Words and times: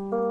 Thank 0.00 0.12
you. 0.12 0.29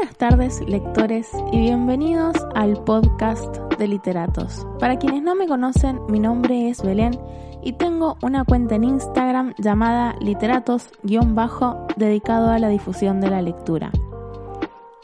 Buenas 0.00 0.16
tardes 0.16 0.60
lectores 0.66 1.28
y 1.52 1.60
bienvenidos 1.60 2.34
al 2.54 2.82
podcast 2.84 3.54
de 3.78 3.86
literatos. 3.86 4.66
Para 4.78 4.98
quienes 4.98 5.22
no 5.22 5.34
me 5.34 5.46
conocen, 5.46 6.00
mi 6.08 6.18
nombre 6.18 6.70
es 6.70 6.82
Belén 6.82 7.20
y 7.62 7.74
tengo 7.74 8.16
una 8.22 8.46
cuenta 8.46 8.76
en 8.76 8.84
Instagram 8.84 9.52
llamada 9.58 10.16
literatos-bajo 10.22 11.86
dedicado 11.96 12.48
a 12.48 12.58
la 12.58 12.70
difusión 12.70 13.20
de 13.20 13.28
la 13.28 13.42
lectura. 13.42 13.92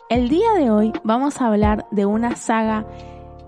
El 0.09 0.31
día 0.31 0.55
de 0.55 0.71
hoy 0.71 0.95
vamos 1.05 1.43
a 1.43 1.49
hablar 1.49 1.85
de 1.91 2.07
una 2.07 2.35
saga 2.35 2.87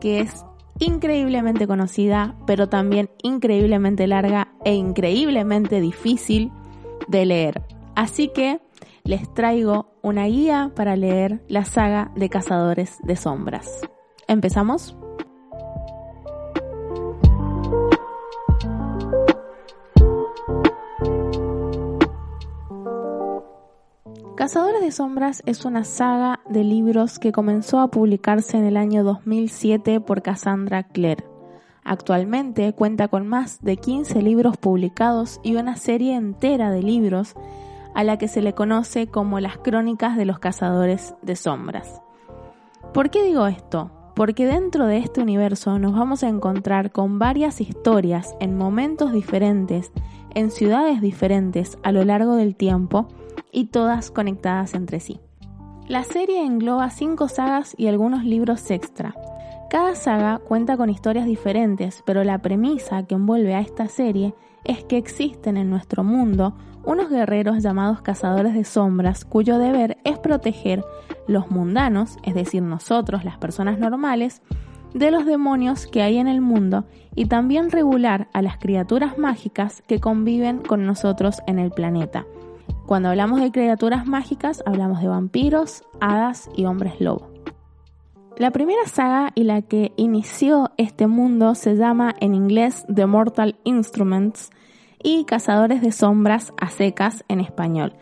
que 0.03 0.21
es 0.21 0.45
increíblemente 0.81 1.67
conocida, 1.67 2.35
pero 2.47 2.69
también 2.69 3.09
increíblemente 3.23 4.07
larga 4.07 4.49
e 4.67 4.75
increíblemente 4.75 5.81
difícil 5.81 6.53
de 7.07 7.25
leer. 7.25 7.63
Así 7.95 8.29
que 8.29 8.61
les 9.09 9.33
traigo 9.33 9.87
una 10.03 10.27
guía 10.27 10.71
para 10.77 10.95
leer 10.95 11.43
la 11.49 11.65
saga 11.65 12.13
de 12.15 12.29
Cazadores 12.29 12.99
de 13.03 13.17
Sombras. 13.17 13.81
¿Empezamos? 14.27 14.99
Cazadores 24.37 24.83
de 24.83 24.91
Sombras 24.91 25.43
es 25.47 25.65
una 25.65 25.85
saga 25.85 26.41
de 26.51 26.65
libros 26.65 27.19
que 27.19 27.33
comenzó 27.33 27.81
a 27.81 27.89
publicarse 27.89 28.59
en 28.59 28.67
el 28.67 28.77
año 28.77 29.05
2007 29.05 30.03
por 30.03 30.21
Cassandra 30.21 30.83
Clare. 30.83 31.25
Actualmente 31.83 32.75
cuenta 32.75 33.09
con 33.09 33.27
más 33.27 33.63
de 33.63 33.79
15 33.79 34.21
libros 34.21 34.59
publicados 34.59 35.41
y 35.43 35.57
una 35.57 35.77
serie 35.77 36.15
entera 36.15 36.71
de 36.71 36.83
libros 36.83 37.35
a 37.99 38.05
la 38.05 38.17
que 38.17 38.29
se 38.29 38.43
le 38.43 38.55
conoce 38.55 39.09
como 39.09 39.41
las 39.41 39.59
crónicas 39.59 40.17
de 40.17 40.25
los 40.25 40.39
cazadores 40.39 41.17
de 41.23 41.35
sombras. 41.35 42.01
¿Por 42.95 43.11
qué 43.11 43.25
digo 43.25 43.49
esto? 43.49 43.91
Porque 44.15 44.47
dentro 44.47 44.87
de 44.87 44.99
este 44.99 45.21
universo 45.21 45.81
nos 45.81 45.95
vamos 45.95 46.23
a 46.23 46.29
encontrar 46.29 46.93
con 46.93 47.19
varias 47.19 47.61
historias 47.61 48.37
en 48.39 48.57
momentos 48.57 49.13
diferentes, 49.13 49.91
en 50.37 50.53
ciudades 50.53 51.01
diferentes 51.01 51.77
a 51.83 51.91
lo 51.91 52.05
largo 52.05 52.37
del 52.37 52.55
tiempo 52.55 53.09
y 53.51 53.65
todas 53.65 54.13
conectadas 54.13 54.75
entre 54.75 55.01
sí. 55.01 55.19
La 55.89 56.05
serie 56.05 56.45
engloba 56.45 56.91
cinco 56.91 57.27
sagas 57.27 57.75
y 57.77 57.89
algunos 57.89 58.23
libros 58.23 58.71
extra. 58.71 59.17
Cada 59.71 59.95
saga 59.95 60.39
cuenta 60.39 60.79
con 60.79 60.89
historias 60.89 61.27
diferentes, 61.27 62.03
pero 62.07 62.25
la 62.25 62.39
premisa 62.39 63.03
que 63.03 63.15
envuelve 63.15 63.55
a 63.55 63.61
esta 63.61 63.87
serie 63.89 64.35
es 64.65 64.83
que 64.85 64.97
existen 64.97 65.59
en 65.59 65.69
nuestro 65.69 66.03
mundo 66.03 66.55
unos 66.85 67.11
guerreros 67.11 67.63
llamados 67.63 68.01
cazadores 68.01 68.55
de 68.55 68.65
sombras 68.65 69.27
cuyo 69.27 69.59
deber 69.59 69.99
es 70.05 70.19
proteger 70.19 70.83
los 71.27 71.51
mundanos, 71.51 72.17
es 72.23 72.35
decir, 72.35 72.63
nosotros, 72.63 73.27
las 73.27 73.37
personas 73.37 73.79
normales, 73.79 74.41
de 74.95 75.11
los 75.11 75.27
demonios 75.27 75.87
que 75.87 76.01
hay 76.01 76.17
en 76.17 76.29
el 76.29 76.41
mundo 76.41 76.87
y 77.15 77.27
también 77.27 77.71
regular 77.71 78.29
a 78.33 78.41
las 78.41 78.57
criaturas 78.57 79.19
mágicas 79.19 79.83
que 79.87 80.01
conviven 80.01 80.61
con 80.61 80.87
nosotros 80.87 81.43
en 81.47 81.59
el 81.59 81.73
planeta. 81.73 82.25
Cuando 82.87 83.11
hablamos 83.11 83.43
de 83.43 83.53
criaturas 83.53 84.07
mágicas, 84.07 84.63
hablamos 84.65 85.03
de 85.03 85.09
vampiros, 85.09 85.83
hadas 86.01 86.49
y 86.57 86.65
hombres 86.65 87.03
lobo. 87.03 87.28
La 88.39 88.53
primera 88.53 88.87
saga 88.87 89.33
y 89.35 89.43
la 89.43 89.63
que 89.63 89.91
inició 89.97 90.71
este 90.77 91.09
mundo 91.09 91.57
se 91.57 91.75
llama 91.75 92.15
en 92.21 92.37
inglés 92.37 92.87
The 92.87 93.07
Mortal 93.07 93.57
Instruments 93.65 94.51
y 95.03 95.25
Cazadores 95.25 95.83
de 95.83 95.91
Sombras 95.91 96.53
a 96.57 96.69
secas 96.69 97.25
en 97.27 97.41
español. 97.41 97.95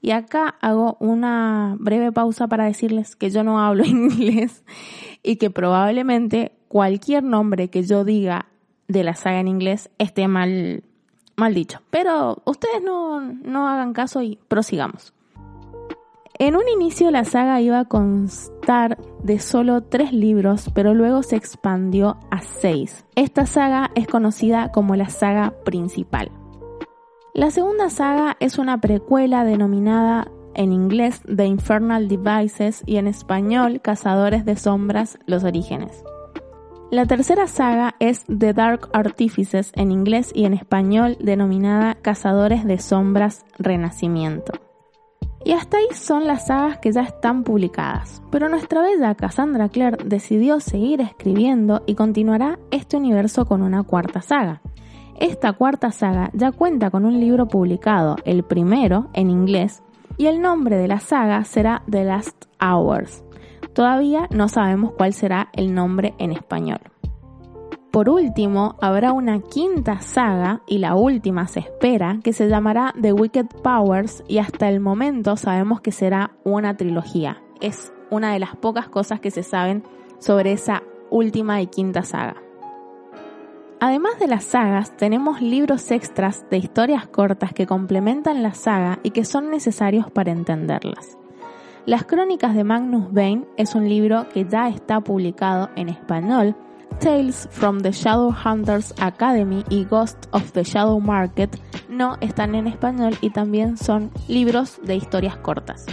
Y 0.00 0.10
acá 0.10 0.56
hago 0.60 0.96
una 0.98 1.76
breve 1.78 2.10
pausa 2.10 2.48
para 2.48 2.64
decirles 2.64 3.14
que 3.14 3.30
yo 3.30 3.44
no 3.44 3.60
hablo 3.60 3.84
inglés 3.86 4.64
y 5.22 5.36
que 5.36 5.50
probablemente 5.50 6.50
cualquier 6.66 7.22
nombre 7.22 7.70
que 7.70 7.84
yo 7.84 8.02
diga 8.02 8.46
de 8.88 9.04
la 9.04 9.14
saga 9.14 9.38
en 9.38 9.46
inglés 9.46 9.90
esté 9.98 10.26
mal, 10.26 10.82
mal 11.36 11.54
dicho. 11.54 11.82
Pero 11.90 12.42
ustedes 12.46 12.82
no, 12.82 13.20
no 13.20 13.68
hagan 13.68 13.92
caso 13.92 14.22
y 14.22 14.40
prosigamos. 14.48 15.14
En 16.40 16.54
un 16.54 16.68
inicio 16.68 17.10
la 17.10 17.24
saga 17.24 17.60
iba 17.60 17.80
a 17.80 17.84
constar 17.84 18.96
de 19.24 19.40
solo 19.40 19.82
tres 19.82 20.12
libros, 20.12 20.70
pero 20.72 20.94
luego 20.94 21.24
se 21.24 21.34
expandió 21.34 22.16
a 22.30 22.42
seis. 22.42 23.04
Esta 23.16 23.44
saga 23.44 23.90
es 23.96 24.06
conocida 24.06 24.70
como 24.70 24.94
la 24.94 25.08
saga 25.08 25.54
principal. 25.64 26.30
La 27.34 27.50
segunda 27.50 27.90
saga 27.90 28.36
es 28.38 28.56
una 28.58 28.80
precuela 28.80 29.42
denominada 29.44 30.30
en 30.54 30.72
inglés 30.72 31.22
The 31.22 31.44
Infernal 31.44 32.06
Devices 32.06 32.84
y 32.86 32.98
en 32.98 33.08
español 33.08 33.80
Cazadores 33.80 34.44
de 34.44 34.54
Sombras, 34.54 35.18
los 35.26 35.42
orígenes. 35.42 36.04
La 36.92 37.04
tercera 37.06 37.48
saga 37.48 37.96
es 37.98 38.24
The 38.26 38.52
Dark 38.54 38.88
Artifices 38.92 39.72
en 39.74 39.90
inglés 39.90 40.30
y 40.34 40.44
en 40.44 40.54
español 40.54 41.16
denominada 41.20 41.96
Cazadores 41.96 42.64
de 42.64 42.78
Sombras, 42.78 43.44
Renacimiento. 43.58 44.67
Y 45.44 45.52
hasta 45.52 45.78
ahí 45.78 45.86
son 45.92 46.26
las 46.26 46.46
sagas 46.48 46.78
que 46.78 46.92
ya 46.92 47.02
están 47.02 47.44
publicadas. 47.44 48.22
Pero 48.30 48.48
nuestra 48.48 48.82
bella 48.82 49.14
Cassandra 49.14 49.68
Clare 49.68 49.98
decidió 50.04 50.60
seguir 50.60 51.00
escribiendo 51.00 51.82
y 51.86 51.94
continuará 51.94 52.58
este 52.70 52.96
universo 52.96 53.46
con 53.46 53.62
una 53.62 53.82
cuarta 53.82 54.20
saga. 54.20 54.60
Esta 55.18 55.52
cuarta 55.52 55.90
saga 55.90 56.30
ya 56.32 56.52
cuenta 56.52 56.90
con 56.90 57.04
un 57.04 57.18
libro 57.18 57.48
publicado, 57.48 58.16
el 58.24 58.44
primero 58.44 59.08
en 59.14 59.30
inglés, 59.30 59.82
y 60.16 60.26
el 60.26 60.40
nombre 60.40 60.76
de 60.76 60.88
la 60.88 61.00
saga 61.00 61.42
será 61.44 61.82
The 61.90 62.04
Last 62.04 62.44
Hours. 62.60 63.24
Todavía 63.72 64.28
no 64.30 64.48
sabemos 64.48 64.92
cuál 64.92 65.12
será 65.12 65.48
el 65.52 65.74
nombre 65.74 66.14
en 66.18 66.32
español. 66.32 66.80
Por 67.90 68.10
último, 68.10 68.76
habrá 68.82 69.12
una 69.12 69.40
quinta 69.40 70.00
saga, 70.00 70.60
y 70.66 70.78
la 70.78 70.94
última 70.94 71.46
se 71.46 71.60
espera, 71.60 72.18
que 72.22 72.34
se 72.34 72.48
llamará 72.48 72.92
The 73.00 73.14
Wicked 73.14 73.46
Powers 73.62 74.22
y 74.28 74.38
hasta 74.38 74.68
el 74.68 74.80
momento 74.80 75.36
sabemos 75.36 75.80
que 75.80 75.90
será 75.90 76.32
una 76.44 76.76
trilogía. 76.76 77.42
Es 77.60 77.92
una 78.10 78.32
de 78.32 78.40
las 78.40 78.56
pocas 78.56 78.88
cosas 78.88 79.20
que 79.20 79.30
se 79.30 79.42
saben 79.42 79.82
sobre 80.18 80.52
esa 80.52 80.82
última 81.10 81.62
y 81.62 81.66
quinta 81.66 82.02
saga. 82.02 82.36
Además 83.80 84.18
de 84.18 84.26
las 84.26 84.44
sagas, 84.44 84.94
tenemos 84.96 85.40
libros 85.40 85.90
extras 85.90 86.44
de 86.50 86.58
historias 86.58 87.06
cortas 87.06 87.52
que 87.54 87.66
complementan 87.66 88.42
la 88.42 88.52
saga 88.52 88.98
y 89.02 89.12
que 89.12 89.24
son 89.24 89.50
necesarios 89.50 90.10
para 90.10 90.32
entenderlas. 90.32 91.16
Las 91.86 92.04
Crónicas 92.04 92.54
de 92.54 92.64
Magnus 92.64 93.12
Bane 93.12 93.46
es 93.56 93.74
un 93.74 93.88
libro 93.88 94.28
que 94.28 94.44
ya 94.44 94.68
está 94.68 95.00
publicado 95.00 95.70
en 95.74 95.88
español 95.88 96.54
Tales 97.00 97.48
from 97.50 97.80
the 97.80 97.92
Shadow 97.92 98.32
Hunters 98.32 98.92
Academy 99.00 99.64
y 99.68 99.84
Ghost 99.84 100.26
of 100.32 100.50
the 100.52 100.64
Shadow 100.64 101.00
Market 101.00 101.56
no 101.88 102.16
están 102.20 102.54
en 102.54 102.66
español 102.66 103.16
y 103.20 103.30
también 103.30 103.76
son 103.76 104.10
libros 104.26 104.80
de 104.82 104.96
historias 104.96 105.36
cortas. 105.36 105.86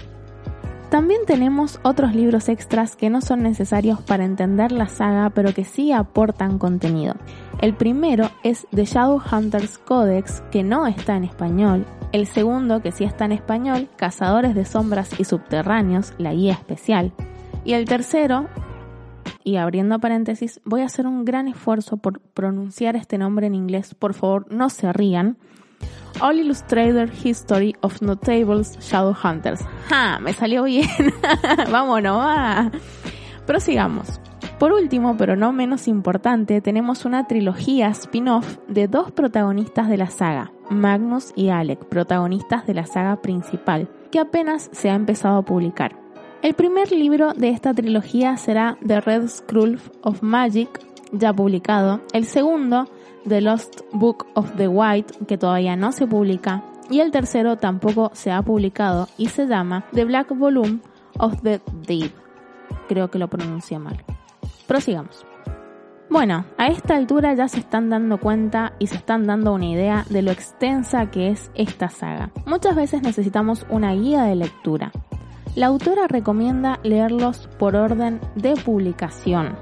También 0.90 1.22
tenemos 1.26 1.80
otros 1.84 2.16
libros 2.16 2.48
extras 2.48 2.96
que 2.96 3.10
no 3.10 3.22
son 3.22 3.44
necesarios 3.44 4.02
para 4.02 4.24
entender 4.24 4.72
la 4.72 4.88
saga, 4.88 5.30
pero 5.30 5.54
que 5.54 5.66
sí 5.66 5.92
aportan 5.92 6.58
contenido. 6.58 7.16
El 7.60 7.76
primero 7.76 8.30
es 8.44 8.68
The 8.74 8.86
Shadow 8.86 9.22
Hunters 9.32 9.78
Codex, 9.78 10.42
que 10.52 10.64
no 10.64 10.88
está 10.88 11.18
en 11.18 11.24
español. 11.24 11.86
El 12.12 12.28
segundo, 12.28 12.82
que 12.82 12.92
sí 12.92 13.04
está 13.04 13.26
en 13.26 13.34
español, 13.34 13.90
Cazadores 13.98 14.56
de 14.56 14.66
Sombras 14.66 15.20
y 15.20 15.26
Subterráneos, 15.26 16.14
la 16.18 16.34
guía 16.34 16.54
especial. 16.54 17.12
Y 17.66 17.74
el 17.74 17.86
tercero, 17.86 18.48
y 19.46 19.58
abriendo 19.58 20.00
paréntesis, 20.00 20.60
voy 20.66 20.82
a 20.82 20.86
hacer 20.86 21.06
un 21.06 21.24
gran 21.24 21.48
esfuerzo 21.48 21.98
por 21.98 22.20
pronunciar 22.20 22.96
este 22.96 23.18
nombre 23.18 23.46
en 23.48 23.54
inglés. 23.56 23.94
Por 23.94 24.16
favor, 24.16 24.48
no 24.52 24.70
se 24.70 24.92
rían. 24.92 25.38
All 26.20 26.40
Illustrated 26.40 27.12
History 27.24 27.76
of 27.82 28.02
Notables 28.02 28.78
Shadowhunters. 28.80 29.62
¡Ja! 29.88 30.20
Me 30.20 30.34
salió 30.34 30.64
bien. 30.64 30.90
Vámonos, 31.72 32.18
va. 32.18 32.72
Prosigamos. 33.46 34.20
Por 34.58 34.72
último, 34.72 35.16
pero 35.16 35.36
no 35.36 35.52
menos 35.52 35.88
importante, 35.88 36.62
tenemos 36.62 37.06
una 37.06 37.28
trilogía 37.28 37.90
spin-off 37.90 38.58
de 38.68 38.88
dos 38.88 39.12
protagonistas 39.12 39.90
de 39.90 39.98
la 39.98 40.10
saga, 40.10 40.54
Magnus 40.70 41.34
y 41.36 41.50
Alec, 41.50 41.86
protagonistas 41.86 42.66
de 42.66 42.74
la 42.74 42.86
saga 42.86 43.22
principal, 43.22 43.90
que 44.12 44.20
apenas 44.20 44.70
se 44.72 44.90
ha 44.90 44.96
empezado 44.96 45.38
a 45.38 45.46
publicar. 45.46 46.05
El 46.46 46.54
primer 46.54 46.92
libro 46.92 47.34
de 47.34 47.50
esta 47.50 47.74
trilogía 47.74 48.38
será 48.38 48.78
The 48.86 49.02
Red 49.02 49.30
Scroll 49.30 49.80
of 50.04 50.22
Magic, 50.22 50.70
ya 51.12 51.34
publicado, 51.34 52.02
el 52.14 52.26
segundo, 52.26 52.88
The 53.28 53.42
Lost 53.42 53.82
Book 53.94 54.28
of 54.36 54.56
the 54.56 54.68
White, 54.68 55.26
que 55.26 55.40
todavía 55.40 55.76
no 55.76 55.92
se 55.92 56.06
publica, 56.06 56.64
y 56.88 57.00
el 57.00 57.10
tercero 57.10 57.58
tampoco 57.58 58.12
se 58.14 58.32
ha 58.32 58.44
publicado 58.44 59.08
y 59.18 59.30
se 59.30 59.48
llama 59.48 59.86
The 59.94 60.06
Black 60.06 60.38
Volume 60.38 60.82
of 61.18 61.42
the 61.42 61.62
Deep. 61.88 62.12
Creo 62.88 63.10
que 63.10 63.18
lo 63.18 63.28
pronuncié 63.28 63.80
mal. 63.80 64.06
Prosigamos. 64.68 65.26
Bueno, 66.12 66.46
a 66.60 66.68
esta 66.68 66.96
altura 66.96 67.34
ya 67.34 67.48
se 67.48 67.58
están 67.58 67.90
dando 67.90 68.20
cuenta 68.20 68.74
y 68.78 68.86
se 68.86 68.98
están 68.98 69.26
dando 69.26 69.52
una 69.52 69.66
idea 69.66 70.06
de 70.12 70.22
lo 70.22 70.30
extensa 70.30 71.10
que 71.10 71.30
es 71.30 71.50
esta 71.56 71.90
saga. 71.90 72.30
Muchas 72.46 72.76
veces 72.76 73.02
necesitamos 73.02 73.66
una 73.68 73.94
guía 73.94 74.26
de 74.26 74.36
lectura. 74.36 74.92
La 75.56 75.68
autora 75.68 76.08
recomienda 76.10 76.82
leerlos 76.84 77.48
por 77.58 77.78
orden 77.78 78.20
de 78.36 78.56
publicación. 78.56 79.56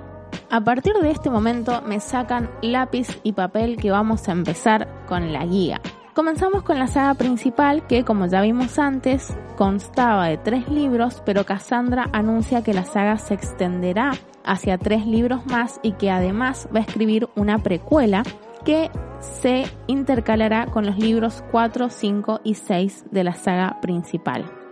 A 0.50 0.62
partir 0.62 0.94
de 0.96 1.12
este 1.12 1.30
momento 1.30 1.84
me 1.84 2.00
sacan 2.00 2.50
lápiz 2.64 3.20
y 3.22 3.34
papel 3.34 3.78
que 3.78 3.92
vamos 3.92 4.28
a 4.28 4.32
empezar 4.32 5.06
con 5.06 5.32
la 5.32 5.46
guía. 5.46 5.82
Comenzamos 6.16 6.64
con 6.64 6.80
la 6.80 6.88
saga 6.88 7.14
principal 7.14 7.86
que, 7.86 8.04
como 8.04 8.26
ya 8.26 8.42
vimos 8.42 8.80
antes, 8.80 9.38
constaba 9.56 10.30
de 10.30 10.38
tres 10.38 10.68
libros, 10.68 11.22
pero 11.28 11.46
Cassandra 11.46 12.10
anuncia 12.12 12.64
que 12.64 12.74
la 12.74 12.86
saga 12.86 13.20
se 13.20 13.36
extenderá 13.36 14.14
hacia 14.44 14.80
tres 14.80 15.06
libros 15.06 15.46
más 15.46 15.80
y 15.84 15.92
que 15.92 16.10
además 16.10 16.68
va 16.76 16.80
a 16.80 16.84
escribir 16.84 17.30
una 17.36 17.60
precuela 17.60 18.24
que 18.66 18.90
se 19.20 19.66
intercalará 19.86 20.66
con 20.66 20.88
los 20.88 20.98
libros 20.98 21.44
4, 21.52 21.90
5 21.90 22.42
y 22.44 22.56
6 22.56 23.06
de 23.12 23.24
la 23.24 23.34
saga 23.34 23.80
principal. 23.80 24.63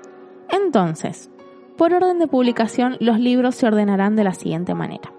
Entonces, 0.51 1.29
por 1.77 1.93
orden 1.93 2.19
de 2.19 2.27
publicación, 2.27 2.97
los 2.99 3.19
libros 3.19 3.55
se 3.55 3.67
ordenarán 3.67 4.15
de 4.15 4.23
la 4.23 4.33
siguiente 4.33 4.73
manera. 4.75 5.11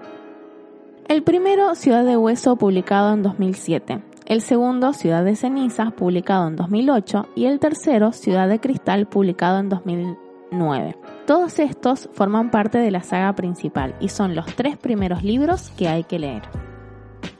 El 1.08 1.22
primero, 1.22 1.74
Ciudad 1.74 2.04
de 2.04 2.16
Hueso, 2.16 2.56
publicado 2.56 3.12
en 3.12 3.22
2007 3.22 4.02
el 4.26 4.40
segundo 4.40 4.92
Ciudad 4.92 5.24
de 5.24 5.36
Cenizas, 5.36 5.92
publicado 5.92 6.48
en 6.48 6.56
2008, 6.56 7.28
y 7.34 7.46
el 7.46 7.58
tercero 7.58 8.12
Ciudad 8.12 8.48
de 8.48 8.60
Cristal, 8.60 9.06
publicado 9.06 9.58
en 9.58 9.68
2009. 9.68 10.96
Todos 11.26 11.58
estos 11.58 12.08
forman 12.12 12.50
parte 12.50 12.78
de 12.78 12.90
la 12.90 13.02
saga 13.02 13.34
principal 13.34 13.94
y 14.00 14.08
son 14.08 14.34
los 14.34 14.46
tres 14.54 14.76
primeros 14.76 15.22
libros 15.22 15.70
que 15.76 15.88
hay 15.88 16.04
que 16.04 16.18
leer. 16.18 16.42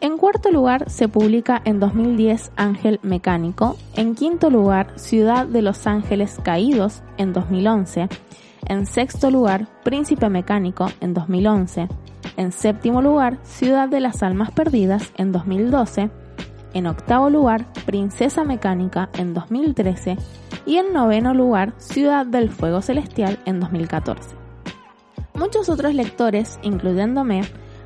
En 0.02 0.18
cuarto 0.18 0.50
lugar 0.50 0.90
se 0.90 1.06
publica 1.06 1.62
en 1.64 1.78
2010 1.78 2.50
Ángel 2.56 2.98
Mecánico, 3.04 3.76
en 3.94 4.16
quinto 4.16 4.50
lugar 4.50 4.98
Ciudad 4.98 5.46
de 5.46 5.62
los 5.62 5.86
Ángeles 5.86 6.40
Caídos 6.42 7.04
en 7.18 7.32
2011, 7.32 8.08
en 8.66 8.86
sexto 8.86 9.30
lugar 9.30 9.68
Príncipe 9.84 10.28
Mecánico 10.28 10.88
en 11.00 11.14
2011, 11.14 11.86
en 12.36 12.50
séptimo 12.50 13.00
lugar 13.00 13.38
Ciudad 13.44 13.88
de 13.88 14.00
las 14.00 14.24
Almas 14.24 14.50
Perdidas 14.50 15.12
en 15.18 15.30
2012, 15.30 16.10
en 16.74 16.86
octavo 16.88 17.30
lugar, 17.30 17.72
Princesa 17.86 18.42
Mecánica 18.42 19.08
en 19.12 19.34
2013 19.34 20.16
y 20.66 20.78
en 20.78 20.92
noveno 20.92 21.32
lugar, 21.32 21.74
Ciudad 21.76 22.26
del 22.26 22.50
Fuego 22.50 22.82
Celestial 22.82 23.38
en 23.44 23.60
2014. 23.60 24.34
Muchos 25.34 25.68
otros 25.68 25.94
lectores, 25.94 26.58
incluyéndome, 26.62 27.42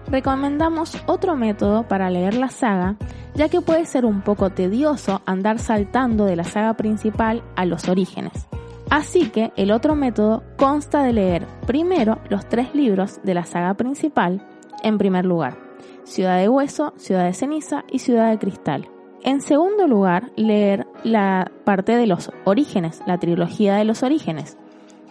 recomendamos 0.08 0.96
otro 1.06 1.36
método 1.36 1.84
para 1.88 2.10
leer 2.10 2.34
la 2.34 2.48
saga, 2.48 2.96
ya 3.34 3.48
que 3.48 3.60
puede 3.60 3.84
ser 3.86 4.04
un 4.04 4.22
poco 4.22 4.50
tedioso 4.50 5.22
andar 5.26 5.58
saltando 5.58 6.24
de 6.24 6.36
la 6.36 6.44
saga 6.44 6.74
principal 6.74 7.42
a 7.56 7.64
los 7.64 7.88
orígenes. 7.88 8.46
Así 8.90 9.30
que 9.30 9.52
el 9.56 9.72
otro 9.72 9.94
método 9.94 10.42
consta 10.56 11.02
de 11.02 11.12
leer 11.12 11.46
primero 11.66 12.18
los 12.28 12.48
tres 12.48 12.74
libros 12.74 13.20
de 13.24 13.34
la 13.34 13.44
saga 13.44 13.74
principal 13.74 14.46
en 14.82 14.96
primer 14.96 15.24
lugar 15.24 15.66
Ciudad 16.06 16.38
de 16.38 16.48
Hueso, 16.48 16.94
Ciudad 16.96 17.24
de 17.24 17.34
Ceniza 17.34 17.84
y 17.90 17.98
Ciudad 17.98 18.30
de 18.30 18.38
Cristal. 18.38 18.88
En 19.24 19.40
segundo 19.40 19.88
lugar, 19.88 20.30
leer 20.36 20.86
la 21.02 21.50
parte 21.64 21.96
de 21.96 22.06
los 22.06 22.30
orígenes, 22.44 23.02
la 23.06 23.18
trilogía 23.18 23.74
de 23.74 23.84
los 23.84 24.04
orígenes. 24.04 24.56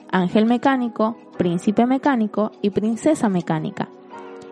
Ángel 0.09 0.45
Mecánico, 0.45 1.18
Príncipe 1.38 1.86
Mecánico 1.86 2.53
y 2.62 2.69
Princesa 2.69 3.27
Mecánica. 3.27 3.89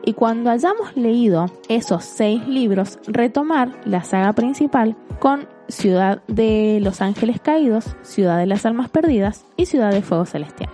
Y 0.06 0.14
cuando 0.14 0.50
hayamos 0.50 0.96
leído 0.98 1.46
esos 1.70 2.04
seis 2.04 2.46
libros, 2.48 3.00
retomar 3.08 3.72
la 3.86 4.04
saga 4.04 4.34
principal 4.34 4.98
con 5.20 5.48
Ciudad 5.70 6.22
de 6.28 6.80
los 6.82 7.02
Ángeles 7.02 7.40
Caídos, 7.40 7.96
Ciudad 8.02 8.38
de 8.38 8.46
las 8.46 8.66
Almas 8.66 8.90
Perdidas 8.90 9.46
y 9.56 9.66
Ciudad 9.66 9.92
de 9.92 10.02
Fuego 10.02 10.26
Celestial. 10.26 10.70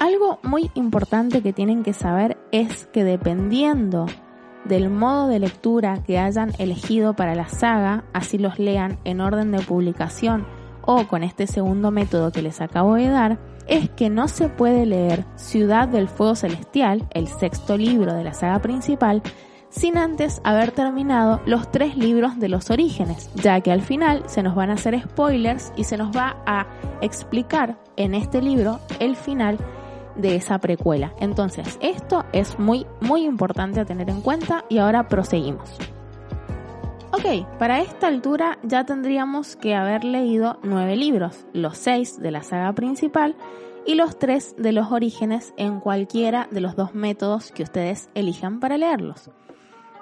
Algo 0.00 0.40
muy 0.42 0.70
importante 0.74 1.42
que 1.42 1.52
tienen 1.52 1.84
que 1.84 1.92
saber 1.92 2.36
es 2.50 2.86
que 2.86 3.04
dependiendo 3.04 4.06
del 4.64 4.90
modo 4.90 5.28
de 5.28 5.38
lectura 5.38 6.02
que 6.02 6.18
hayan 6.18 6.52
elegido 6.58 7.14
para 7.14 7.36
la 7.36 7.48
saga, 7.48 8.04
así 8.12 8.36
los 8.36 8.58
lean 8.58 8.98
en 9.04 9.20
orden 9.20 9.52
de 9.52 9.60
publicación 9.60 10.44
o 10.86 11.06
con 11.06 11.22
este 11.22 11.46
segundo 11.46 11.90
método 11.90 12.32
que 12.32 12.42
les 12.42 12.60
acabo 12.60 12.94
de 12.94 13.08
dar, 13.08 13.38
es 13.66 13.90
que 13.90 14.08
no 14.08 14.28
se 14.28 14.48
puede 14.48 14.86
leer 14.86 15.24
Ciudad 15.34 15.88
del 15.88 16.08
Fuego 16.08 16.34
Celestial, 16.36 17.06
el 17.12 17.26
sexto 17.28 17.76
libro 17.76 18.14
de 18.14 18.24
la 18.24 18.32
saga 18.32 18.60
principal, 18.60 19.22
sin 19.68 19.98
antes 19.98 20.40
haber 20.44 20.70
terminado 20.70 21.40
los 21.44 21.70
tres 21.70 21.96
libros 21.96 22.38
de 22.38 22.48
los 22.48 22.70
orígenes, 22.70 23.30
ya 23.34 23.60
que 23.60 23.72
al 23.72 23.82
final 23.82 24.22
se 24.26 24.42
nos 24.42 24.54
van 24.54 24.70
a 24.70 24.74
hacer 24.74 24.98
spoilers 25.02 25.72
y 25.76 25.84
se 25.84 25.96
nos 25.96 26.16
va 26.16 26.36
a 26.46 26.66
explicar 27.02 27.76
en 27.96 28.14
este 28.14 28.40
libro 28.40 28.80
el 29.00 29.16
final 29.16 29.58
de 30.14 30.36
esa 30.36 30.58
precuela. 30.58 31.12
Entonces, 31.20 31.78
esto 31.82 32.24
es 32.32 32.58
muy, 32.58 32.86
muy 33.00 33.24
importante 33.24 33.80
a 33.80 33.84
tener 33.84 34.08
en 34.08 34.22
cuenta 34.22 34.64
y 34.68 34.78
ahora 34.78 35.08
proseguimos. 35.08 35.76
Ok, 37.16 37.46
para 37.58 37.80
esta 37.80 38.08
altura 38.08 38.58
ya 38.62 38.84
tendríamos 38.84 39.56
que 39.56 39.74
haber 39.74 40.04
leído 40.04 40.58
nueve 40.62 40.96
libros, 40.96 41.46
los 41.54 41.78
seis 41.78 42.20
de 42.20 42.30
la 42.30 42.42
saga 42.42 42.74
principal 42.74 43.34
y 43.86 43.94
los 43.94 44.18
tres 44.18 44.54
de 44.58 44.72
los 44.72 44.92
orígenes 44.92 45.54
en 45.56 45.80
cualquiera 45.80 46.46
de 46.50 46.60
los 46.60 46.76
dos 46.76 46.94
métodos 46.94 47.52
que 47.52 47.62
ustedes 47.62 48.10
elijan 48.14 48.60
para 48.60 48.76
leerlos. 48.76 49.30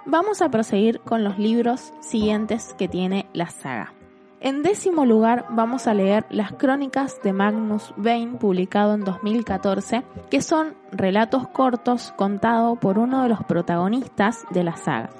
Vamos 0.06 0.42
a 0.42 0.48
proseguir 0.48 0.98
con 1.02 1.22
los 1.22 1.38
libros 1.38 1.92
siguientes 2.00 2.74
que 2.76 2.88
tiene 2.88 3.26
la 3.32 3.48
saga. 3.48 3.94
En 4.40 4.64
décimo 4.64 5.06
lugar 5.06 5.46
vamos 5.50 5.86
a 5.86 5.94
leer 5.94 6.26
Las 6.30 6.50
Crónicas 6.54 7.22
de 7.22 7.32
Magnus 7.32 7.94
Bain, 7.96 8.38
publicado 8.38 8.92
en 8.92 9.04
2014, 9.04 10.02
que 10.32 10.42
son 10.42 10.74
relatos 10.90 11.46
cortos 11.46 12.12
contados 12.16 12.76
por 12.80 12.98
uno 12.98 13.22
de 13.22 13.28
los 13.28 13.44
protagonistas 13.44 14.44
de 14.50 14.64
la 14.64 14.74
saga. 14.74 15.10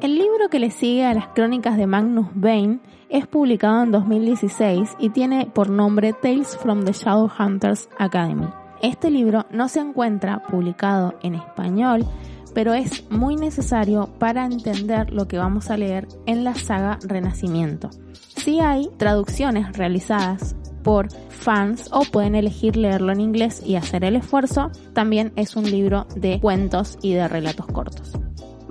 El 0.00 0.14
libro 0.14 0.48
que 0.48 0.58
le 0.58 0.70
sigue 0.70 1.04
a 1.04 1.12
las 1.12 1.28
Crónicas 1.28 1.76
de 1.76 1.86
Magnus 1.86 2.28
Bain 2.32 2.80
es 3.10 3.26
publicado 3.26 3.82
en 3.82 3.90
2016 3.90 4.96
y 4.98 5.10
tiene 5.10 5.44
por 5.44 5.68
nombre 5.68 6.14
Tales 6.14 6.56
from 6.56 6.86
the 6.86 6.92
Shadowhunters 6.92 7.90
Academy. 7.98 8.48
Este 8.80 9.10
libro 9.10 9.44
no 9.50 9.68
se 9.68 9.80
encuentra 9.80 10.42
publicado 10.46 11.18
en 11.22 11.34
español, 11.34 12.06
pero 12.54 12.72
es 12.72 13.10
muy 13.10 13.36
necesario 13.36 14.08
para 14.18 14.46
entender 14.46 15.12
lo 15.12 15.28
que 15.28 15.36
vamos 15.36 15.70
a 15.70 15.76
leer 15.76 16.08
en 16.24 16.44
la 16.44 16.54
saga 16.54 16.98
Renacimiento. 17.02 17.90
Si 18.36 18.58
hay 18.58 18.88
traducciones 18.96 19.76
realizadas 19.76 20.56
por 20.82 21.12
fans 21.28 21.90
o 21.92 22.04
pueden 22.10 22.36
elegir 22.36 22.76
leerlo 22.76 23.12
en 23.12 23.20
inglés 23.20 23.62
y 23.66 23.76
hacer 23.76 24.04
el 24.04 24.16
esfuerzo, 24.16 24.70
también 24.94 25.34
es 25.36 25.56
un 25.56 25.70
libro 25.70 26.06
de 26.16 26.40
cuentos 26.40 26.98
y 27.02 27.12
de 27.12 27.28
relatos 27.28 27.66
cortos. 27.66 28.19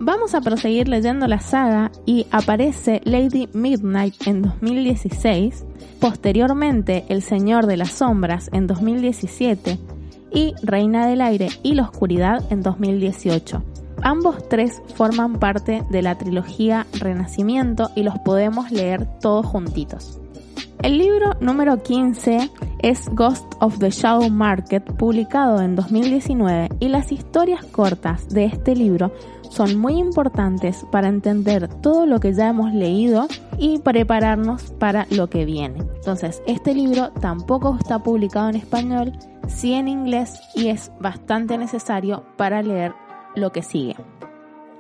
Vamos 0.02 0.34
a 0.34 0.40
proseguir 0.40 0.88
leyendo 0.88 1.28
la 1.28 1.42
saga 1.42 1.92
y 2.06 2.26
aparece 2.32 3.02
Lady 3.04 3.50
Midnight 3.52 4.28
en 4.28 4.42
2016, 4.42 5.66
posteriormente 6.00 7.04
El 7.10 7.22
Señor 7.22 7.66
de 7.66 7.76
las 7.76 7.92
Sombras 7.92 8.50
en 8.54 8.66
2017, 8.66 9.78
y 10.32 10.54
Reina 10.64 11.06
del 11.06 11.20
Aire 11.20 11.50
y 11.64 11.74
la 11.74 11.84
Oscuridad 11.84 12.42
en 12.50 12.62
2018. 12.62 13.62
Ambos 14.02 14.48
tres 14.48 14.82
forman 14.96 15.38
parte 15.38 15.84
de 15.90 16.02
la 16.02 16.18
trilogía 16.18 16.88
Renacimiento 16.94 17.90
y 17.94 18.04
los 18.04 18.18
podemos 18.20 18.72
leer 18.72 19.06
todos 19.20 19.46
juntitos. 19.46 20.22
El 20.82 20.98
libro 20.98 21.34
número 21.42 21.84
15 21.84 22.52
es 22.80 23.10
Ghost 23.10 23.54
of 23.60 23.80
the 23.80 23.90
Shadow 23.90 24.30
Market, 24.30 24.82
publicado 24.96 25.62
en 25.62 25.76
2019, 25.76 26.70
y 26.80 26.88
las 26.88 27.12
historias 27.12 27.66
cortas 27.66 28.30
de 28.30 28.46
este 28.46 28.78
libro 28.78 29.12
son 29.50 29.78
muy 29.78 29.98
importantes 29.98 30.86
para 30.90 31.10
entender 31.10 31.68
todo 31.82 32.06
lo 32.06 32.22
que 32.22 32.32
ya 32.32 32.48
hemos 32.48 32.74
leído 32.74 33.28
y 33.58 33.80
prepararnos 33.80 34.72
para 34.72 35.06
lo 35.10 35.30
que 35.30 35.44
viene. 35.44 35.80
Entonces, 35.96 36.42
este 36.48 36.74
libro 36.74 37.12
tampoco 37.12 37.76
está 37.78 38.00
publicado 38.00 38.48
en 38.48 38.56
español, 38.56 39.12
sí 39.48 39.74
en 39.74 39.90
inglés 39.90 40.40
y 40.56 40.70
es 40.70 40.94
bastante 41.02 41.58
necesario 41.58 42.24
para 42.38 42.62
leer 42.62 42.94
lo 43.36 43.52
que 43.52 43.64
sigue. 43.64 43.98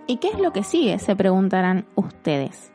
¿Y 0.07 0.15
qué 0.17 0.29
es 0.29 0.39
lo 0.39 0.53
que 0.53 0.63
sigue? 0.63 0.97
Se 0.97 1.17
preguntarán 1.17 1.87
ustedes. 1.95 2.71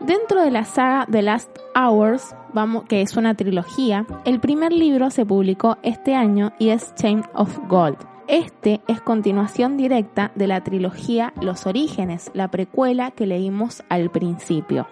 Dentro 0.00 0.42
de 0.42 0.52
la 0.52 0.64
saga 0.64 1.06
The 1.10 1.22
Last 1.22 1.50
Hours, 1.74 2.34
vamos, 2.52 2.84
que 2.84 3.02
es 3.02 3.16
una 3.16 3.34
trilogía, 3.34 4.06
el 4.24 4.38
primer 4.38 4.72
libro 4.72 5.10
se 5.10 5.26
publicó 5.26 5.76
este 5.82 6.14
año 6.14 6.52
y 6.60 6.68
es 6.68 6.94
Chain 6.94 7.24
of 7.34 7.58
Gold. 7.68 7.96
Este 8.28 8.80
es 8.86 9.00
continuación 9.00 9.76
directa 9.76 10.30
de 10.36 10.46
la 10.46 10.62
trilogía 10.62 11.32
Los 11.40 11.66
Orígenes, 11.66 12.30
la 12.32 12.48
precuela 12.48 13.10
que 13.10 13.26
leímos 13.26 13.82
al 13.88 14.08
principio. 14.10 14.86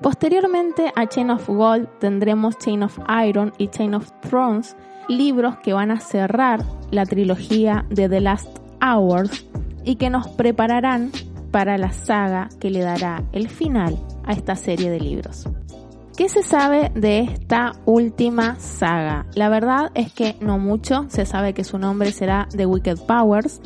Posteriormente 0.00 0.92
a 0.94 1.06
Chain 1.06 1.30
of 1.30 1.48
Gold 1.48 1.88
tendremos 1.98 2.58
Chain 2.58 2.84
of 2.84 2.96
Iron 3.26 3.52
y 3.58 3.66
Chain 3.66 3.94
of 3.94 4.08
Thrones, 4.20 4.76
libros 5.08 5.56
que 5.64 5.72
van 5.72 5.90
a 5.90 5.98
cerrar 5.98 6.64
la 6.92 7.06
trilogía 7.06 7.86
de 7.90 8.08
The 8.08 8.20
Last 8.20 8.60
Hours 8.80 9.46
y 9.82 9.96
que 9.96 10.10
nos 10.10 10.28
prepararán 10.28 11.10
para 11.50 11.76
la 11.76 11.90
saga 11.90 12.48
que 12.60 12.70
le 12.70 12.80
dará 12.80 13.24
el 13.32 13.48
final 13.48 13.98
a 14.28 14.32
esta 14.32 14.54
serie 14.54 14.90
de 14.90 15.00
libros. 15.00 15.48
¿Qué 16.16 16.28
se 16.28 16.42
sabe 16.42 16.90
de 16.94 17.20
esta 17.20 17.72
última 17.84 18.58
saga? 18.58 19.26
La 19.34 19.48
verdad 19.48 19.90
es 19.94 20.12
que 20.12 20.36
no 20.40 20.58
mucho, 20.58 21.06
se 21.08 21.24
sabe 21.24 21.54
que 21.54 21.62
su 21.62 21.78
nombre 21.78 22.10
será 22.10 22.48
The 22.56 22.66
Wicked 22.66 22.98
Powers, 23.06 23.60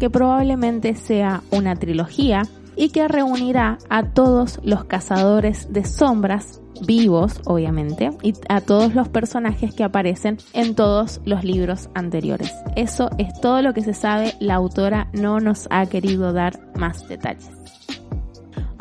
que 0.00 0.10
probablemente 0.10 0.96
sea 0.96 1.42
una 1.52 1.76
trilogía 1.76 2.42
y 2.74 2.88
que 2.88 3.06
reunirá 3.06 3.78
a 3.88 4.02
todos 4.02 4.58
los 4.64 4.84
cazadores 4.84 5.72
de 5.72 5.84
sombras 5.84 6.60
vivos, 6.84 7.40
obviamente, 7.44 8.10
y 8.24 8.34
a 8.48 8.60
todos 8.60 8.96
los 8.96 9.08
personajes 9.08 9.72
que 9.72 9.84
aparecen 9.84 10.38
en 10.54 10.74
todos 10.74 11.20
los 11.24 11.44
libros 11.44 11.88
anteriores. 11.94 12.52
Eso 12.74 13.10
es 13.18 13.28
todo 13.40 13.62
lo 13.62 13.74
que 13.74 13.82
se 13.82 13.94
sabe, 13.94 14.34
la 14.40 14.54
autora 14.54 15.08
no 15.12 15.38
nos 15.38 15.68
ha 15.70 15.86
querido 15.86 16.32
dar 16.32 16.58
más 16.74 17.06
detalles. 17.08 17.61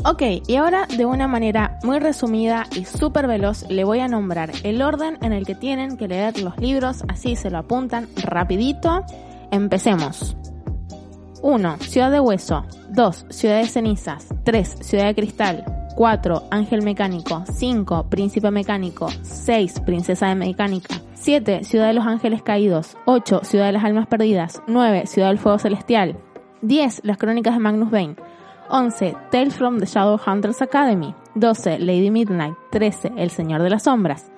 Ok, 0.03 0.24
y 0.48 0.55
ahora 0.55 0.88
de 0.88 1.05
una 1.05 1.27
manera 1.27 1.77
muy 1.84 2.00
resumida 2.00 2.65
y 2.75 2.86
súper 2.86 3.27
veloz 3.27 3.70
le 3.70 3.84
voy 3.84 4.00
a 4.00 4.08
nombrar 4.08 4.51
el 4.63 4.81
orden 4.81 5.20
en 5.22 5.31
el 5.31 5.46
que 5.46 5.53
tienen 5.53 5.96
que 5.96 6.08
leer 6.08 6.41
los 6.41 6.58
libros, 6.58 7.03
así 7.08 7.36
se 7.36 7.51
lo 7.51 7.60
apuntan 7.60 8.08
rapidito. 8.15 9.05
Empecemos. 9.51 10.36
1. 11.43 11.77
Ciudad 11.81 12.10
de 12.10 12.20
Hueso. 12.20 12.65
2. 12.89 13.25
Ciudad 13.29 13.58
de 13.60 13.67
Cenizas. 13.67 14.27
3. 14.43 14.77
Ciudad 14.81 15.05
de 15.05 15.15
Cristal. 15.15 15.65
4. 15.96 16.43
Ángel 16.50 16.81
Mecánico. 16.81 17.43
5. 17.51 18.10
Príncipe 18.10 18.50
Mecánico. 18.50 19.08
6. 19.22 19.81
Princesa 19.81 20.29
de 20.29 20.36
Mecánica. 20.36 20.96
7. 21.13 21.63
Ciudad 21.63 21.88
de 21.88 21.93
los 21.93 22.08
Ángeles 22.08 22.41
Caídos. 22.41 22.98
8. 23.05 23.41
Ciudad 23.43 23.67
de 23.67 23.74
las 23.74 23.84
Almas 23.84 24.08
Perdidas. 24.08 24.63
9. 24.65 25.05
Ciudad 25.05 25.27
del 25.27 25.38
Fuego 25.38 25.60
Celestial. 25.60 26.17
10. 26.63 27.01
Las 27.03 27.17
Crónicas 27.17 27.53
de 27.53 27.60
Magnus 27.60 27.91
Bane. 27.91 28.15
11. 28.71 29.15
Tales 29.31 29.55
from 29.55 29.79
the 29.79 29.85
Shadowhunters 29.85 30.61
Academy. 30.61 31.13
12. 31.39 31.79
Lady 31.79 32.09
Midnight. 32.09 32.55
13. 32.71 33.13
El 33.17 33.29
Señor 33.29 33.61
de 33.61 33.69
las 33.69 33.83
Sombras. 33.83 34.31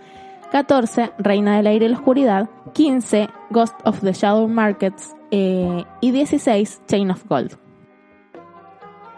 14. 0.52 1.12
Reina 1.18 1.58
del 1.58 1.68
Aire 1.68 1.86
y 1.86 1.90
la 1.90 1.98
Oscuridad. 1.98 2.50
15. 2.74 3.30
Ghost 3.50 3.76
of 3.86 4.02
the 4.02 4.14
Shadow 4.14 4.48
Markets. 4.48 5.16
Eh, 5.32 5.84
y 6.02 6.12
16. 6.12 6.82
Chain 6.88 7.12
of 7.12 7.26
Gold. 7.28 7.58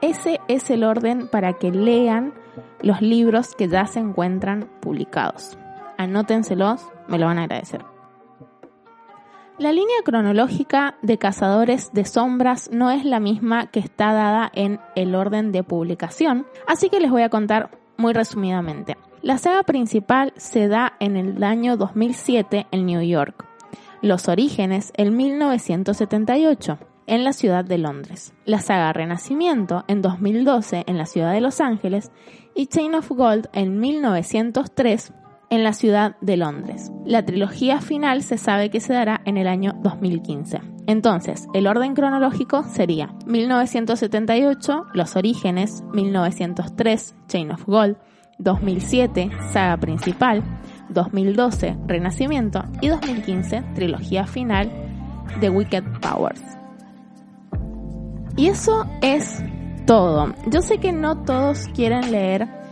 Ese 0.02 0.40
es 0.48 0.70
el 0.70 0.84
orden 0.84 1.28
para 1.28 1.54
que 1.54 1.72
lean 1.72 2.34
los 2.82 3.02
libros 3.02 3.56
que 3.56 3.68
ya 3.68 3.88
se 3.88 4.00
encuentran 4.00 4.70
publicados. 4.80 5.58
Anótenselos, 5.98 6.86
me 7.08 7.18
lo 7.18 7.26
van 7.26 7.40
a 7.40 7.44
agradecer. 7.44 7.95
La 9.58 9.72
línea 9.72 9.96
cronológica 10.04 10.96
de 11.02 11.18
Cazadores 11.18 11.94
de 11.94 12.04
Sombras 12.04 12.70
no 12.74 12.92
es 12.92 13.06
la 13.06 13.22
misma 13.22 13.68
que 13.68 13.80
está 13.80 14.12
dada 14.12 14.52
en 14.54 14.82
el 14.96 15.16
orden 15.16 15.54
de 15.54 15.64
publicación, 15.64 16.46
así 16.68 16.90
que 16.90 17.00
les 17.00 17.10
voy 17.10 17.22
a 17.22 17.30
contar 17.30 17.72
muy 17.96 18.12
resumidamente. 18.12 18.98
La 19.22 19.38
saga 19.38 19.64
principal 19.64 20.34
se 20.36 20.68
da 20.68 20.98
en 21.00 21.16
el 21.16 21.42
año 21.42 21.78
2007 21.78 22.68
en 22.70 22.86
New 22.86 23.02
York, 23.02 23.46
los 24.02 24.28
orígenes 24.28 24.92
en 24.98 25.16
1978 25.16 26.78
en 27.08 27.24
la 27.24 27.32
ciudad 27.32 27.64
de 27.64 27.78
Londres, 27.78 28.34
la 28.44 28.60
saga 28.60 28.92
Renacimiento 28.92 29.86
en 29.88 30.02
2012 30.02 30.84
en 30.86 30.98
la 30.98 31.06
ciudad 31.06 31.32
de 31.32 31.40
Los 31.40 31.62
Ángeles. 31.62 32.12
Y 32.56 32.68
Chain 32.68 32.96
of 32.96 33.10
Gold 33.10 33.48
en 33.54 33.80
1903 33.80 35.14
en 35.56 35.64
la 35.64 35.74
ciudad 35.74 36.16
de 36.22 36.38
Londres. 36.38 36.92
La 37.06 37.26
trilogía 37.26 37.82
final 37.82 38.22
se 38.22 38.38
sabe 38.38 38.70
que 38.70 38.80
se 38.80 38.94
dará 38.94 39.22
en 39.26 39.38
el 39.38 39.48
año 39.48 39.74
2015. 39.82 40.62
Entonces, 40.88 41.48
el 41.54 41.68
orden 41.68 41.96
cronológico 41.96 42.64
sería 42.64 43.14
1978, 43.26 44.86
Los 44.94 45.16
Orígenes, 45.16 45.84
1903, 45.94 47.16
Chain 47.28 47.52
of 47.52 47.66
Gold, 47.66 47.98
2007, 48.38 49.32
Saga 49.52 49.78
Principal, 49.78 50.44
2012, 50.90 51.78
Renacimiento 51.88 52.64
y 52.82 52.90
2015, 52.90 53.64
Trilogía 53.74 54.28
Final 54.28 54.72
de 55.40 55.50
Wicked 55.50 55.84
Powers. 56.02 56.44
Y 58.36 58.48
eso 58.48 58.86
es 59.02 59.42
todo. 59.88 60.34
Yo 60.52 60.62
sé 60.62 60.80
que 60.80 60.92
no 60.92 61.24
todos 61.24 61.68
quieren 61.74 62.12
leer 62.12 62.65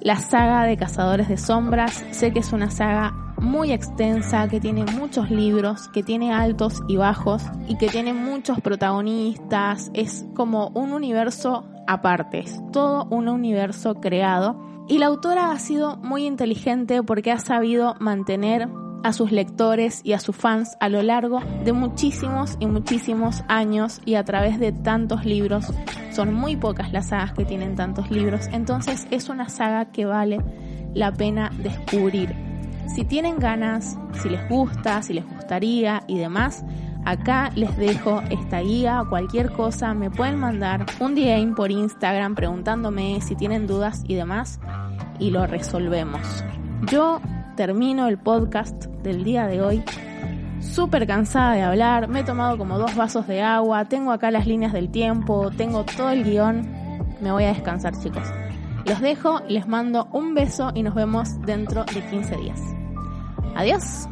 la 0.00 0.16
saga 0.16 0.64
de 0.64 0.76
Cazadores 0.76 1.28
de 1.28 1.36
Sombras. 1.36 2.04
Sé 2.10 2.32
que 2.32 2.40
es 2.40 2.52
una 2.52 2.70
saga 2.70 3.12
muy 3.40 3.72
extensa, 3.72 4.48
que 4.48 4.60
tiene 4.60 4.84
muchos 4.84 5.30
libros, 5.30 5.88
que 5.88 6.02
tiene 6.02 6.32
altos 6.32 6.82
y 6.88 6.96
bajos 6.96 7.42
y 7.68 7.76
que 7.78 7.88
tiene 7.88 8.12
muchos 8.12 8.60
protagonistas. 8.60 9.90
Es 9.94 10.26
como 10.34 10.68
un 10.68 10.92
universo 10.92 11.64
aparte, 11.86 12.40
es 12.40 12.60
todo 12.72 13.06
un 13.10 13.28
universo 13.28 13.94
creado. 13.94 14.56
Y 14.88 14.98
la 14.98 15.06
autora 15.06 15.52
ha 15.52 15.58
sido 15.58 15.96
muy 15.98 16.26
inteligente 16.26 17.02
porque 17.02 17.30
ha 17.30 17.38
sabido 17.38 17.94
mantener 18.00 18.68
a 19.02 19.12
sus 19.12 19.32
lectores 19.32 20.00
y 20.04 20.12
a 20.12 20.20
sus 20.20 20.36
fans 20.36 20.76
a 20.80 20.88
lo 20.88 21.02
largo 21.02 21.40
de 21.64 21.72
muchísimos 21.72 22.56
y 22.60 22.66
muchísimos 22.66 23.42
años 23.48 24.00
y 24.04 24.14
a 24.14 24.24
través 24.24 24.58
de 24.58 24.72
tantos 24.72 25.24
libros. 25.24 25.66
Son 26.12 26.34
muy 26.34 26.56
pocas 26.56 26.92
las 26.92 27.08
sagas 27.08 27.32
que 27.32 27.44
tienen 27.44 27.76
tantos 27.76 28.10
libros, 28.10 28.48
entonces 28.52 29.06
es 29.10 29.28
una 29.28 29.48
saga 29.48 29.86
que 29.86 30.04
vale 30.04 30.40
la 30.94 31.12
pena 31.12 31.50
descubrir. 31.62 32.34
Si 32.94 33.04
tienen 33.04 33.38
ganas, 33.38 33.96
si 34.20 34.28
les 34.28 34.48
gusta, 34.48 35.02
si 35.02 35.14
les 35.14 35.24
gustaría 35.24 36.02
y 36.08 36.18
demás, 36.18 36.64
acá 37.04 37.50
les 37.54 37.76
dejo 37.76 38.20
esta 38.30 38.60
guía, 38.60 39.04
cualquier 39.08 39.52
cosa, 39.52 39.94
me 39.94 40.10
pueden 40.10 40.38
mandar 40.38 40.86
un 40.98 41.14
DM 41.14 41.54
por 41.54 41.70
Instagram 41.70 42.34
preguntándome 42.34 43.20
si 43.20 43.36
tienen 43.36 43.66
dudas 43.66 44.02
y 44.08 44.16
demás 44.16 44.60
y 45.20 45.30
lo 45.30 45.46
resolvemos. 45.46 46.44
Yo 46.90 47.20
termino 47.60 48.08
el 48.08 48.16
podcast 48.16 48.86
del 49.02 49.22
día 49.22 49.46
de 49.46 49.60
hoy. 49.60 49.84
Súper 50.60 51.06
cansada 51.06 51.52
de 51.52 51.60
hablar, 51.60 52.08
me 52.08 52.20
he 52.20 52.24
tomado 52.24 52.56
como 52.56 52.78
dos 52.78 52.96
vasos 52.96 53.26
de 53.26 53.42
agua, 53.42 53.84
tengo 53.84 54.12
acá 54.12 54.30
las 54.30 54.46
líneas 54.46 54.72
del 54.72 54.90
tiempo, 54.90 55.50
tengo 55.50 55.84
todo 55.84 56.08
el 56.08 56.24
guion. 56.24 56.66
Me 57.20 57.30
voy 57.30 57.44
a 57.44 57.48
descansar 57.48 57.92
chicos. 58.00 58.22
Los 58.86 59.02
dejo, 59.02 59.42
les 59.46 59.68
mando 59.68 60.08
un 60.10 60.32
beso 60.32 60.72
y 60.74 60.82
nos 60.82 60.94
vemos 60.94 61.38
dentro 61.42 61.84
de 61.84 62.00
15 62.00 62.36
días. 62.38 62.60
Adiós. 63.54 64.08